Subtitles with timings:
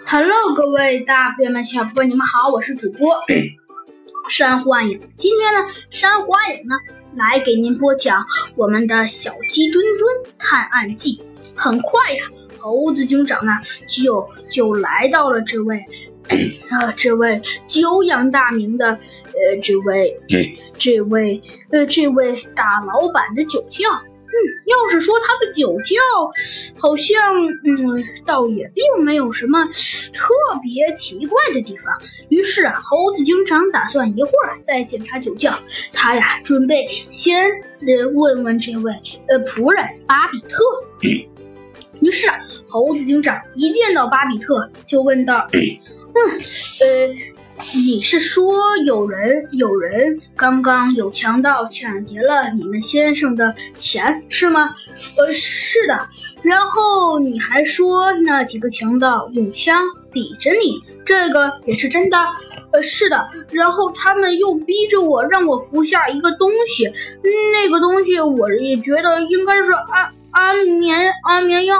[0.00, 3.14] Hello，各位大朋友们、小朋友们，你们好，我是主播
[4.30, 4.98] 山花影。
[5.16, 6.74] 今天呢，山花影呢
[7.14, 8.24] 来给您播讲
[8.56, 11.22] 我们的小鸡墩墩探案记。
[11.54, 12.24] 很快呀，
[12.58, 13.52] 猴子警长呢
[13.86, 15.84] 就就来到了这位
[16.70, 20.18] 呃这位久仰大名的呃这位
[20.78, 21.40] 这位
[21.70, 23.88] 呃这位大老板的酒窖。
[24.32, 24.36] 嗯，
[24.66, 26.00] 要是说他的酒窖，
[26.78, 29.64] 好像嗯，倒也并没有什么
[30.12, 30.32] 特
[30.62, 31.94] 别奇怪的地方。
[32.30, 35.52] 于是啊，猴子警长打算一会儿再检查酒窖。
[35.92, 37.50] 他呀，准备先
[37.86, 38.92] 呃问问这位
[39.28, 40.64] 呃仆人巴比特。
[42.00, 45.62] 于是啊，猴子警长一见到巴比特就问道：“嗯，
[46.80, 47.14] 呃。”
[47.74, 54.74] 你是说有人有人刚刚有强盗抢劫了你们先生的钱是吗？
[55.16, 56.08] 呃，是的。
[56.42, 59.80] 然后你还说那几个强盗用枪
[60.12, 62.18] 抵着你，这个也是真的？
[62.72, 63.28] 呃，是的。
[63.52, 66.92] 然后他们又逼着我让我服下一个东西，
[67.52, 71.76] 那个东西我也觉得应该是安安眠安眠药。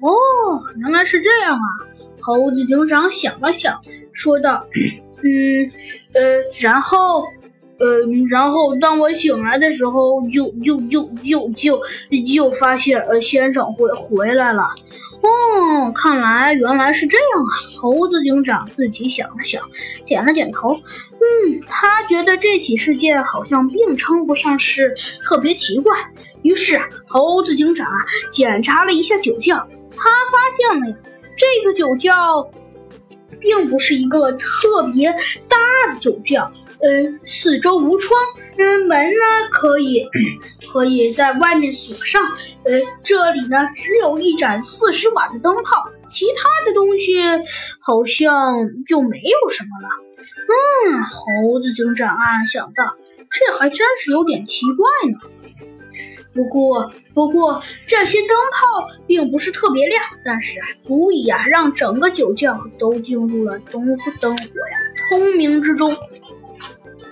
[0.00, 0.10] 哦，
[0.78, 1.66] 原来是这样啊。
[2.26, 3.78] 猴子警长想了想，
[4.14, 4.64] 说道
[5.22, 5.68] ：“嗯，
[6.14, 6.22] 呃，
[6.58, 7.22] 然后，
[7.78, 11.82] 呃，然后当我醒来的时候，就就就就就
[12.26, 14.62] 就发现，呃，先生回回来了。
[15.20, 19.62] 哦，看来原来是这样啊！”猴子警长自己想了想，
[20.06, 20.74] 点了点头。
[20.74, 25.92] 嗯，他觉得这起事件好像并称不上是特别奇怪。
[26.40, 27.86] 于是，猴子警长，
[28.32, 29.56] 检查了一下酒窖，
[29.94, 30.98] 他发现了。
[31.36, 32.50] 这个酒窖
[33.40, 35.10] 并不是一个特别
[35.48, 38.18] 大的酒窖，嗯，四周无窗，
[38.56, 40.06] 嗯，门呢可以
[40.72, 42.22] 可以在外面锁上，
[42.64, 47.18] 呃，这里呢只有一盏四十瓦的灯泡，其他的东西
[47.80, 48.54] 好像
[48.86, 49.88] 就没有什么了。
[50.46, 52.84] 嗯，猴子警长暗暗想到，
[53.30, 55.18] 这还真是有点奇怪呢。
[56.34, 63.86] 不过，不过这些灯泡并不是特别亮，但是啊，足以啊让整个酒窖都进入了灯
[64.20, 64.78] 灯火呀
[65.08, 65.96] 通明之中。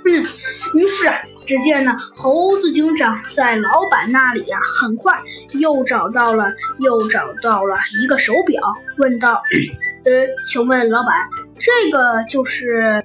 [0.05, 0.27] 嗯，
[0.75, 5.17] 于是啊，只见呢，猴子警长在老板那里呀，很快
[5.61, 8.61] 又找到了，又找到了一个手表，
[8.99, 9.41] 问道
[10.05, 11.15] ：“呃，请问老板，
[11.57, 13.01] 这个就是，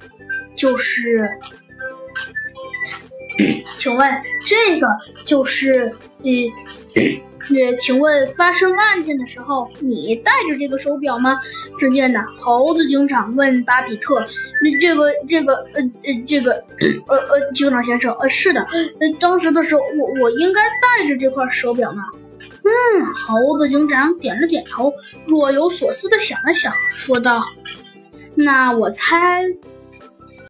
[0.56, 1.30] 就是？
[3.78, 4.86] 请问这个
[5.24, 5.92] 就是？”
[6.24, 6.50] 嗯，
[7.54, 11.38] 呃，请问发生案件的时候，你带着这个手表吗？
[11.78, 14.20] 只见呢，猴子警长问巴比特
[14.62, 16.52] ：“那这个，这个，呃，呃，这个，
[17.08, 18.86] 呃，呃，警长先生，呃，是的，呃，
[19.20, 22.02] 当时的时候，我我应该带着这块手表吗？”
[22.64, 24.92] 嗯，猴子警长点了点头，
[25.26, 27.42] 若有所思的想了想，说道
[28.34, 29.42] ：“那我猜